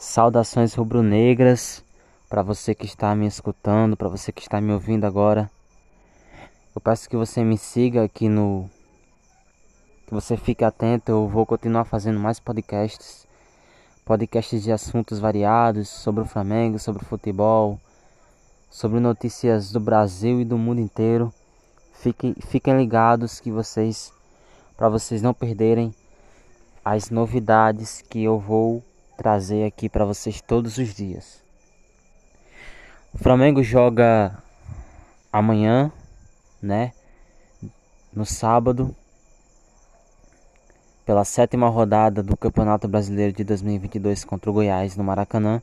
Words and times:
Saudações 0.00 0.74
rubro-negras 0.74 1.84
para 2.28 2.40
você 2.40 2.72
que 2.72 2.86
está 2.86 3.12
me 3.16 3.26
escutando, 3.26 3.96
para 3.96 4.08
você 4.08 4.30
que 4.30 4.40
está 4.40 4.60
me 4.60 4.72
ouvindo 4.72 5.04
agora. 5.04 5.50
Eu 6.72 6.80
peço 6.80 7.10
que 7.10 7.16
você 7.16 7.42
me 7.42 7.58
siga 7.58 8.04
aqui 8.04 8.28
no 8.28 8.70
que 10.06 10.14
você 10.14 10.36
fique 10.36 10.64
atento, 10.64 11.10
eu 11.10 11.26
vou 11.26 11.44
continuar 11.44 11.84
fazendo 11.84 12.20
mais 12.20 12.38
podcasts. 12.38 13.26
Podcasts 14.04 14.62
de 14.62 14.70
assuntos 14.70 15.18
variados 15.18 15.88
sobre 15.88 16.22
o 16.22 16.26
Flamengo, 16.26 16.78
sobre 16.78 17.02
o 17.02 17.06
futebol, 17.06 17.80
sobre 18.70 19.00
notícias 19.00 19.72
do 19.72 19.80
Brasil 19.80 20.40
e 20.40 20.44
do 20.44 20.56
mundo 20.56 20.80
inteiro. 20.80 21.34
Fiquem, 21.92 22.36
fiquem 22.46 22.78
ligados 22.78 23.40
que 23.40 23.50
vocês 23.50 24.12
para 24.76 24.88
vocês 24.88 25.20
não 25.20 25.34
perderem 25.34 25.92
as 26.84 27.10
novidades 27.10 28.00
que 28.00 28.22
eu 28.22 28.38
vou 28.38 28.80
trazer 29.18 29.64
aqui 29.64 29.88
para 29.88 30.04
vocês 30.04 30.40
todos 30.40 30.78
os 30.78 30.94
dias. 30.94 31.42
O 33.12 33.18
Flamengo 33.18 33.64
joga 33.64 34.40
amanhã, 35.32 35.90
né? 36.62 36.92
No 38.14 38.24
sábado, 38.24 38.94
pela 41.04 41.24
sétima 41.24 41.68
rodada 41.68 42.22
do 42.22 42.36
Campeonato 42.36 42.86
Brasileiro 42.86 43.32
de 43.32 43.42
2022 43.42 44.24
contra 44.24 44.50
o 44.50 44.52
Goiás 44.52 44.96
no 44.96 45.02
Maracanã. 45.02 45.60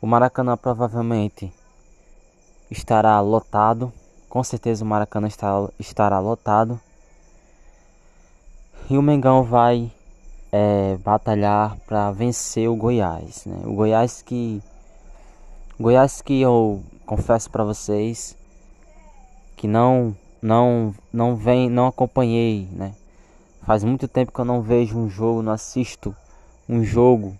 O 0.00 0.06
Maracanã 0.06 0.56
provavelmente 0.56 1.52
estará 2.70 3.20
lotado, 3.20 3.92
com 4.28 4.42
certeza 4.44 4.84
o 4.84 4.86
Maracanã 4.86 5.26
estará, 5.26 5.68
estará 5.80 6.20
lotado. 6.20 6.80
E 8.88 8.96
o 8.96 9.02
Mengão 9.02 9.42
vai 9.42 9.90
é, 10.52 10.98
batalhar 10.98 11.78
para 11.86 12.10
vencer 12.12 12.68
o 12.68 12.76
Goiás. 12.76 13.46
Né? 13.46 13.62
O 13.64 13.72
Goiás 13.72 14.20
que 14.20 14.62
Goiás 15.80 16.20
que 16.20 16.40
eu 16.40 16.82
confesso 17.06 17.50
para 17.50 17.64
vocês 17.64 18.36
que 19.56 19.66
não 19.66 20.14
não 20.42 20.94
não 21.10 21.34
vem 21.34 21.70
não 21.70 21.86
acompanhei, 21.86 22.68
né? 22.70 22.94
Faz 23.62 23.82
muito 23.82 24.06
tempo 24.06 24.32
que 24.32 24.40
eu 24.40 24.44
não 24.44 24.60
vejo 24.60 24.98
um 24.98 25.08
jogo, 25.08 25.40
não 25.40 25.52
assisto 25.52 26.14
um 26.68 26.84
jogo 26.84 27.36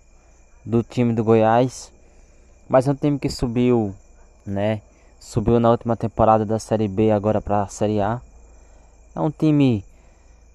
do 0.65 0.81
time 0.81 1.13
do 1.13 1.23
Goiás, 1.23 1.91
mas 2.67 2.87
é 2.87 2.91
um 2.91 2.95
time 2.95 3.19
que 3.19 3.29
subiu, 3.29 3.93
né? 4.45 4.81
Subiu 5.19 5.59
na 5.59 5.69
última 5.69 5.95
temporada 5.95 6.45
da 6.45 6.59
Série 6.59 6.87
B 6.87 7.11
agora 7.11 7.41
para 7.41 7.63
a 7.63 7.67
Série 7.67 8.01
A. 8.01 8.21
É 9.15 9.19
um 9.19 9.29
time 9.29 9.83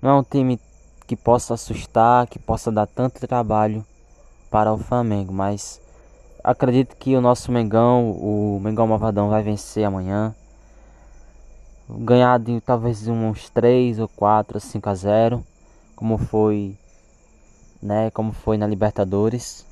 não 0.01 0.11
é 0.11 0.15
um 0.15 0.23
time 0.23 0.59
que 1.09 1.17
possa 1.17 1.55
assustar, 1.55 2.27
que 2.27 2.39
possa 2.39 2.71
dar 2.71 2.87
tanto 2.87 3.27
trabalho 3.27 3.83
para 4.51 4.71
o 4.71 4.77
Flamengo, 4.77 5.33
mas 5.33 5.81
acredito 6.45 6.95
que 6.97 7.17
o 7.17 7.21
nosso 7.21 7.51
Mengão, 7.51 8.11
o 8.11 8.61
Mengão 8.63 8.87
Malvadão 8.87 9.31
vai 9.31 9.43
vencer 9.43 9.85
amanhã. 9.85 10.35
Ganhar 11.89 12.39
de 12.39 12.61
talvez 12.61 13.09
uns 13.09 13.49
3 13.49 13.99
ou 13.99 14.09
4, 14.09 14.61
5 14.61 14.91
a 14.91 14.95
0, 14.95 15.47
como 15.97 16.19
foi, 16.19 16.77
né, 17.83 18.11
como 18.11 18.33
foi 18.33 18.59
na 18.59 18.67
Libertadores. 18.67 19.65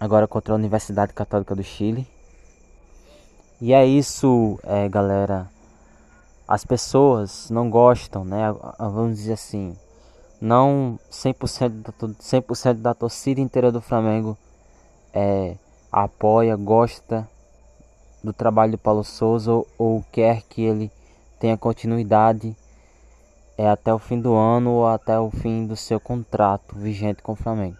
Agora 0.00 0.26
contra 0.26 0.54
a 0.54 0.56
Universidade 0.56 1.12
Católica 1.12 1.54
do 1.54 1.62
Chile. 1.62 2.06
E 3.60 3.74
é 3.74 3.84
isso, 3.84 4.58
é, 4.62 4.88
galera 4.88 5.50
as 6.48 6.64
pessoas 6.64 7.50
não 7.50 7.68
gostam, 7.68 8.24
né? 8.24 8.50
Vamos 8.78 9.18
dizer 9.18 9.34
assim, 9.34 9.76
não 10.40 10.98
100% 11.12 11.68
da, 11.82 11.92
100% 11.92 12.74
da 12.74 12.94
torcida 12.94 13.38
inteira 13.38 13.70
do 13.70 13.82
Flamengo 13.82 14.36
é, 15.12 15.56
apoia, 15.92 16.56
gosta 16.56 17.28
do 18.24 18.32
trabalho 18.32 18.72
do 18.72 18.78
Paulo 18.78 19.04
Souza 19.04 19.52
ou, 19.52 19.68
ou 19.76 20.04
quer 20.10 20.42
que 20.42 20.62
ele 20.62 20.90
tenha 21.38 21.56
continuidade 21.56 22.56
é, 23.58 23.68
até 23.68 23.92
o 23.92 23.98
fim 23.98 24.18
do 24.18 24.34
ano 24.34 24.70
ou 24.70 24.86
até 24.86 25.18
o 25.18 25.30
fim 25.30 25.66
do 25.66 25.76
seu 25.76 26.00
contrato 26.00 26.74
vigente 26.76 27.22
com 27.22 27.32
o 27.32 27.36
Flamengo. 27.36 27.76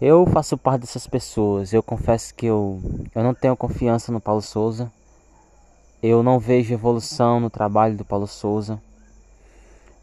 Eu 0.00 0.26
faço 0.26 0.56
parte 0.56 0.82
dessas 0.82 1.06
pessoas. 1.06 1.72
Eu 1.72 1.82
confesso 1.82 2.34
que 2.34 2.46
eu, 2.46 2.80
eu 3.14 3.22
não 3.22 3.34
tenho 3.34 3.56
confiança 3.56 4.10
no 4.10 4.20
Paulo 4.20 4.42
Souza. 4.42 4.90
Eu 6.06 6.22
não 6.22 6.38
vejo 6.38 6.74
evolução 6.74 7.40
no 7.40 7.48
trabalho 7.48 7.96
do 7.96 8.04
Paulo 8.04 8.26
Souza. 8.26 8.78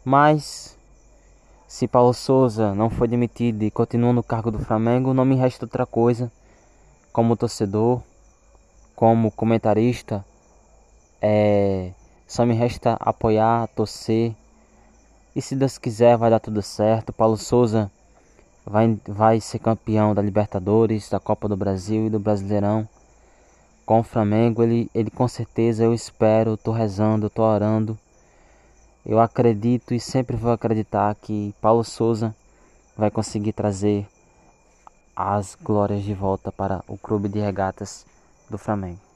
Mas 0.04 0.76
se 1.68 1.86
Paulo 1.86 2.12
Souza 2.12 2.74
não 2.74 2.90
foi 2.90 3.06
demitido 3.06 3.62
e 3.62 3.70
continua 3.70 4.12
no 4.12 4.20
cargo 4.20 4.50
do 4.50 4.58
Flamengo, 4.58 5.14
não 5.14 5.24
me 5.24 5.36
resta 5.36 5.64
outra 5.64 5.86
coisa, 5.86 6.28
como 7.12 7.36
torcedor, 7.36 8.02
como 8.96 9.30
comentarista, 9.30 10.24
é, 11.20 11.92
só 12.26 12.44
me 12.44 12.54
resta 12.54 12.96
apoiar, 12.98 13.68
torcer. 13.68 14.34
E 15.36 15.40
se 15.40 15.54
Deus 15.54 15.78
quiser, 15.78 16.16
vai 16.16 16.30
dar 16.30 16.40
tudo 16.40 16.62
certo. 16.62 17.12
Paulo 17.12 17.36
Souza 17.36 17.88
vai, 18.66 18.98
vai 19.06 19.40
ser 19.40 19.60
campeão 19.60 20.16
da 20.16 20.20
Libertadores, 20.20 21.08
da 21.08 21.20
Copa 21.20 21.48
do 21.48 21.56
Brasil 21.56 22.08
e 22.08 22.10
do 22.10 22.18
Brasileirão 22.18 22.88
com 23.84 24.00
o 24.00 24.02
Flamengo, 24.02 24.62
ele, 24.62 24.90
ele 24.94 25.10
com 25.10 25.26
certeza 25.28 25.84
eu 25.84 25.92
espero, 25.92 26.54
estou 26.54 26.72
rezando, 26.72 27.26
estou 27.26 27.44
orando. 27.44 27.98
Eu 29.04 29.20
acredito 29.20 29.92
e 29.92 30.00
sempre 30.00 30.36
vou 30.36 30.52
acreditar 30.52 31.14
que 31.16 31.54
Paulo 31.60 31.82
Souza 31.82 32.34
vai 32.96 33.10
conseguir 33.10 33.52
trazer 33.52 34.06
as 35.14 35.56
glórias 35.60 36.02
de 36.02 36.14
volta 36.14 36.50
para 36.52 36.82
o 36.86 36.96
clube 36.96 37.28
de 37.28 37.40
regatas 37.40 38.06
do 38.48 38.56
Flamengo. 38.56 39.11